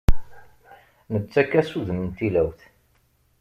[1.13, 2.59] Nettakk-as udem n tilawt.